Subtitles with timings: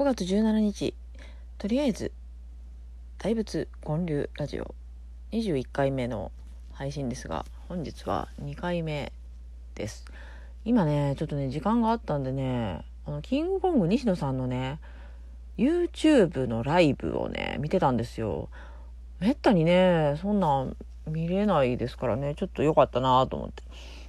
[0.00, 0.94] 5月17日。
[1.58, 2.10] とりあえず
[3.18, 4.74] 大仏建立ラジオ。
[5.32, 6.32] 21回目の
[6.72, 9.12] 配信ですが本日は2回目
[9.74, 10.06] です。
[10.64, 14.78] 今ねちょっとね時間があったんでねあのキングコング西野さんのね
[15.58, 18.48] YouTube のライブをね見てたんですよ。
[19.18, 20.78] めったにねそんなん
[21.08, 22.34] 見れないですからね。
[22.36, 23.62] ちょっと良かったなと思って。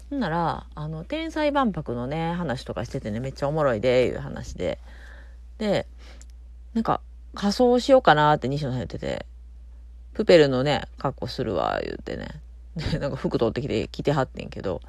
[0.10, 4.80] ほんならあの天才万博のね話とかしててねめっちゃおもろいでいう話で。
[5.62, 5.86] で、
[6.74, 7.02] なんか、
[7.36, 9.28] 仮装しようかなって西野さん言ってて、
[10.14, 12.42] プペルのね、格好するわ、言ってね。
[12.76, 14.82] で、なんか服取ってきて、着てはってんけど、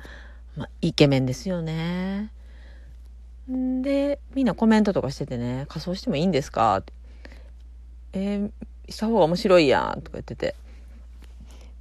[0.57, 2.33] まあ、イケメンですよね。
[3.51, 6.95] んで、みんなコメントとかしててね、仮装してもいいんですかって。
[8.15, 8.51] えー、
[8.89, 10.55] した方が面白いやん、とか言ってて。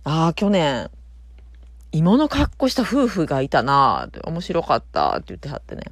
[0.04, 0.92] ああ、去年、
[1.94, 5.84] 芋の格好した夫婦がいたなって、面白かったって言ってはってね。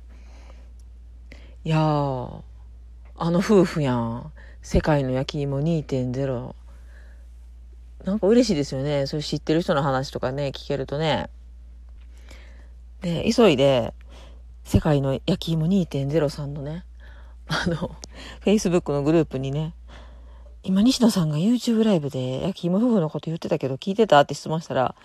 [1.64, 2.49] いやー、
[3.22, 4.32] あの夫婦やん。
[4.62, 6.56] 世界の焼き芋2.0。
[8.06, 9.08] なんか嬉しいですよね。
[9.08, 11.30] そういう知ってる人の話とかね、聞けるとね。
[13.02, 13.94] で、急いで、
[14.64, 16.86] 世界の焼き芋2.0さんのね、
[17.48, 17.98] あの、
[18.46, 19.74] Facebook のグループにね、
[20.64, 24.96] 今西野さんが YouTube ライブで焼き芋夫婦のこと言ってたけど聞いてたって質問したら、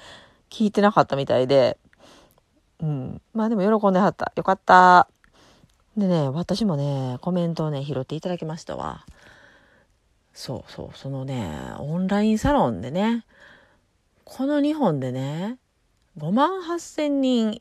[0.50, 1.78] 聞いてなかったみたいで、
[2.78, 3.20] うん。
[3.32, 4.32] まあでも喜んではった。
[4.36, 5.08] よかった。
[5.96, 9.06] でね、私もね、コメントをね、拾っていただきましたわ。
[10.32, 13.24] そうそう、そのね、オンラインサロンでね、
[14.24, 15.58] この日本でね、
[16.18, 17.60] 5万8千人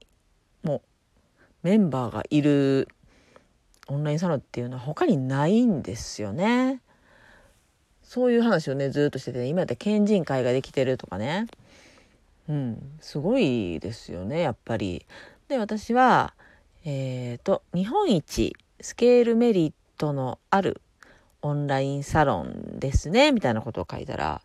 [0.64, 0.82] も
[1.62, 2.88] メンバーがいる
[3.88, 6.82] オンラインサロンっていうのは他にないんですよね。
[8.02, 11.46] そういう話をね、ずっとしてて、ね、今やったら県人会ができてるとかね。
[12.50, 15.06] うん、すごいですよね、やっぱり。
[15.48, 16.34] で、私は、
[16.86, 20.82] えっ、ー、と、日本一スケールメリットのある
[21.42, 24.42] オンラインサロンですね、みたいなことを書いたら、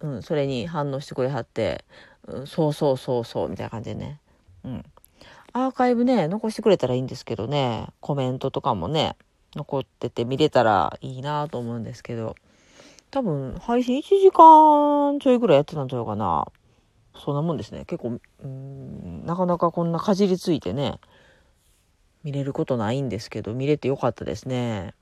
[0.00, 1.84] うん、それに反応してくれはって、
[2.26, 4.20] うん、そうそうそうそう、みたいな感じでね。
[4.64, 4.84] うん。
[5.52, 9.16] アーカイブね、残してくれたらいいんですけどね、コメントとかもね、
[9.54, 12.36] 残ってて見れたらいいなと思うんですけど、
[13.10, 16.46] 多分配信1時間ちょいぐらいやってたんちゃうかな。
[17.16, 17.84] そんなもんですね。
[17.84, 21.00] 結構、うん、なかなかこんなかじりついてね、
[22.24, 24.94] 見れることないんですけど、見れてよかったですね。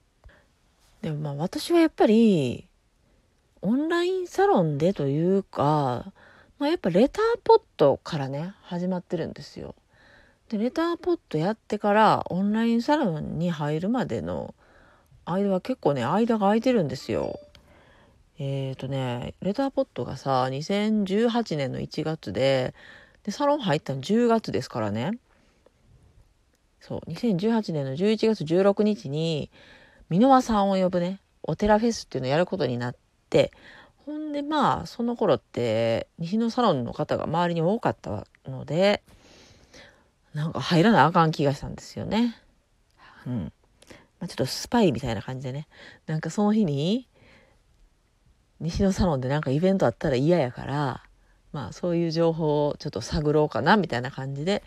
[1.02, 2.66] でもまあ私はやっぱり、
[3.62, 6.12] オンラインサロンでというか、
[6.58, 9.74] まあやっぱレターポットからね、始まってるんですよ。
[10.48, 14.54] で、レターポットやってからオンラインサロンに入るまでの
[15.24, 17.38] 間は結構ね、間が空いてるんですよ。
[18.38, 22.74] えっ、ー、とね、レターポットがさ、2018年の1月で、
[23.24, 25.18] で、サロン入ったの10月ですからね。
[26.80, 29.50] そう、2018年の11月16日に、
[30.10, 32.96] 箕輪さんを呼ぶね、お寺フェスっていうのをやることになっ
[33.30, 33.52] て、
[34.06, 39.02] ほんでまあ、その頃って、西のサロンの方が周りに多かったので、
[40.34, 42.36] なんか入らなあかん気がしたんですよね。
[43.26, 43.52] うん。
[44.20, 45.68] まあ、ちょっとスパイみたいな感じでね。
[46.06, 47.08] なんかその日に、
[48.60, 51.02] 西のサロンでなんかイベントあったら嫌やから、
[51.52, 54.62] まあそういう情報をちょっと探ろうかなみたいな感じで、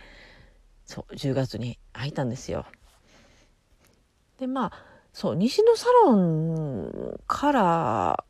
[0.91, 2.65] そう10月に入ったんですよ。
[4.39, 4.71] でまあ
[5.13, 8.25] そう西のサロンから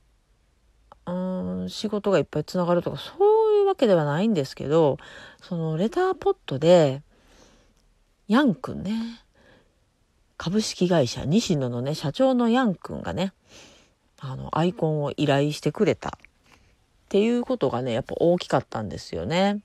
[1.08, 1.12] う
[1.66, 3.14] ん仕事がいっぱいつながるとかそ
[3.52, 5.00] ういうわけではないんですけど
[5.42, 7.02] そのレターポットで
[8.28, 8.94] ヤンくんね
[10.38, 13.34] 株式会社西野のね社長のヤンくんがね
[14.20, 16.12] あのアイコンを依頼してくれたっ
[17.10, 19.64] ていうことがねやっぱ大きかったんですよね。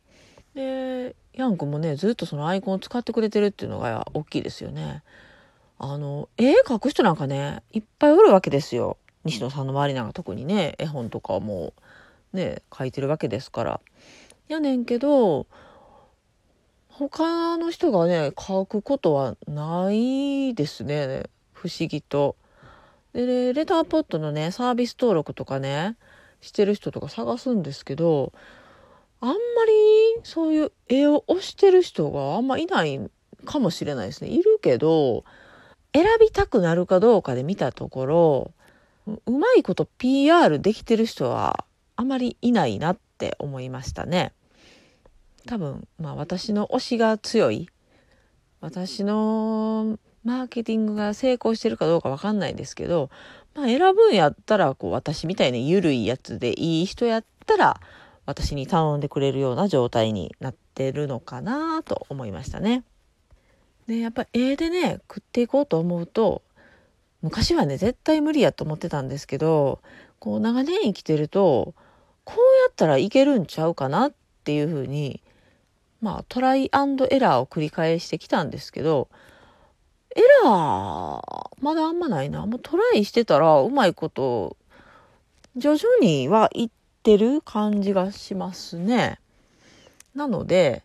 [0.54, 5.02] でヤン君もねずっとそのアイコンを使ってくれてるっていうのが大きいですよね。
[5.78, 11.74] あの絵描く人なんかねいっぱいおるわけですよ西野さんの周りなんか特にね絵本とかも
[12.32, 13.80] ね描いてるわけですから。
[14.48, 15.46] やねんけど
[16.88, 22.36] 他の人がね描くことはないですね不思議と。
[23.12, 25.96] でレターポットのねサービス登録とかね
[26.40, 28.32] してる人とか探すんですけど
[29.20, 29.40] あんまり
[30.24, 33.00] そういう絵を推してる人があんまいない
[33.44, 34.30] かもしれないですね。
[34.30, 35.24] いるけど、
[35.94, 38.50] 選びたくなるかどうかで見たところ、
[39.06, 41.64] うまいこと PR できてる人は
[41.94, 44.32] あまりいないなって思いましたね。
[45.46, 47.70] 多分、まあ私の推しが強い。
[48.60, 53.10] 私のマーケティングが成功してるかどうかわかんないですけど、
[53.54, 57.80] まあ選ぶんやったら、こう私みたいな緩いやつでいい人やったら、
[58.26, 62.84] 私に頼んでくれるような状態になってるのかなと思いましたね。
[63.86, 66.42] でやっぱり絵でね食っていこうと思うと
[67.22, 69.80] 昔はね絶対無理やと思ってたんですけど
[70.18, 71.74] こう長年生きてると
[72.24, 74.12] こうやったらいけるんちゃうかなっ
[74.44, 75.22] ていうふうに
[76.00, 79.08] まあトライアンドエラーを繰り返してきたんですけど
[80.16, 81.22] エラー
[81.60, 84.56] まだあんまないなもうトライしてたらうまいこと
[85.56, 86.70] 徐々にはいっ
[87.06, 89.20] てる感じがしますね。
[90.16, 90.82] なので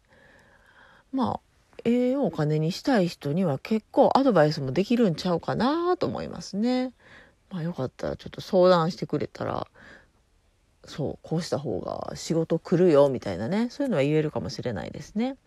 [1.12, 1.40] まあ
[1.84, 6.94] ええお金にしたい人には結構アドバイスもできるんちゃうかなと思いますね。
[7.50, 9.66] まあよかったらちょっと相談してくれたら
[10.86, 15.38] そうこうした方が仕事来るよみたいなねそういうのは言えるかもしれないですね。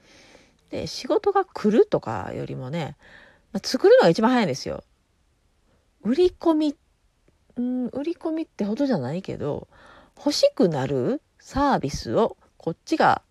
[0.71, 2.97] で仕事が来るとかよりもね、
[3.53, 4.83] まあ、作るのが一番早いんですよ。
[6.03, 6.75] 売り込み
[7.59, 9.69] うん売り込みってほどじゃないけど
[10.17, 13.23] 欲しくなるサービスをこっちが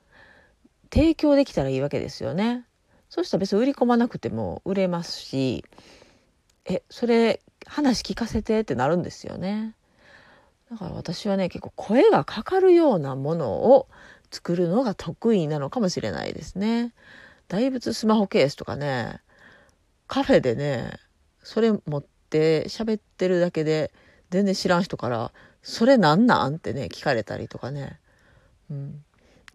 [0.91, 2.65] 提供できたらいいわけですよね。
[3.09, 5.63] そうしたら別に売り込まなくても売れますし
[6.65, 9.75] えそれ話聞かせてってなるんですよね。
[10.69, 13.87] だから私はね結構声がかかるようなものを
[14.31, 16.93] 作るのが得意なのかもしれないですね。
[17.47, 19.19] 大仏スマホケースとかね
[20.07, 20.93] カフェでね
[21.43, 23.91] それ持って喋ってるだけで
[24.29, 25.31] 全然知らん人から
[25.63, 27.99] 「それなんなん?」ってね聞かれたりとかね。
[28.69, 29.03] うん、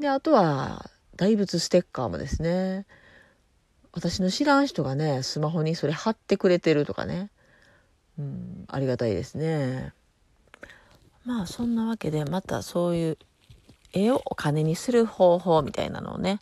[0.00, 2.86] であとは大仏ステッカーもですね
[3.92, 7.30] 私の知らん人がねスマホにそれ貼ってくれてるとかね、
[8.18, 9.92] うん、ありがたいですね。
[11.24, 13.18] まあそんなわけでまたそういう
[13.92, 16.40] 絵をお金にする方法みたいなのをね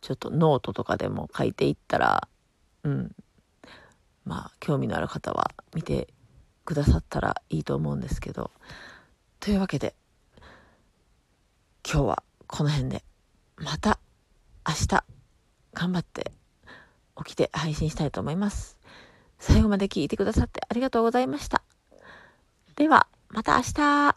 [0.00, 2.28] ちょっとノートとかでも書いていったら
[2.82, 3.12] うん
[4.24, 6.08] まあ興味のある方は見て
[6.64, 8.50] くださったらいいと思うんですけど
[9.40, 9.94] というわけで
[11.88, 13.04] 今日はこの辺で
[13.56, 13.98] また
[14.66, 15.04] 明日
[15.72, 16.32] 頑張って
[17.24, 18.78] 起きて配信したいと思います。
[19.38, 21.62] 最後まで聞いてくださってありがとうございました。
[22.74, 24.16] では、また明日